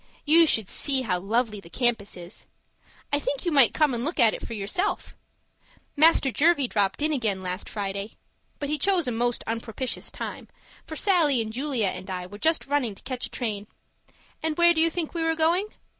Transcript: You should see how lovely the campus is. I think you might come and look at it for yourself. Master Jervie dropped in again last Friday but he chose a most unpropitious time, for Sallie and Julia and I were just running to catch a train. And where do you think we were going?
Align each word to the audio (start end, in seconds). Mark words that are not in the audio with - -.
You 0.25 0.47
should 0.47 0.67
see 0.67 1.03
how 1.03 1.19
lovely 1.19 1.59
the 1.59 1.69
campus 1.69 2.17
is. 2.17 2.47
I 3.13 3.19
think 3.19 3.45
you 3.45 3.51
might 3.51 3.71
come 3.71 3.93
and 3.93 4.03
look 4.03 4.19
at 4.19 4.33
it 4.33 4.41
for 4.41 4.55
yourself. 4.55 5.13
Master 5.95 6.31
Jervie 6.31 6.67
dropped 6.67 7.03
in 7.03 7.13
again 7.13 7.39
last 7.43 7.69
Friday 7.69 8.17
but 8.57 8.67
he 8.67 8.79
chose 8.79 9.07
a 9.07 9.11
most 9.11 9.43
unpropitious 9.45 10.11
time, 10.11 10.47
for 10.87 10.95
Sallie 10.95 11.39
and 11.39 11.53
Julia 11.53 11.89
and 11.89 12.09
I 12.09 12.25
were 12.25 12.39
just 12.39 12.65
running 12.65 12.95
to 12.95 13.03
catch 13.03 13.27
a 13.27 13.29
train. 13.29 13.67
And 14.41 14.57
where 14.57 14.73
do 14.73 14.81
you 14.81 14.89
think 14.89 15.13
we 15.13 15.21
were 15.23 15.35
going? 15.35 15.67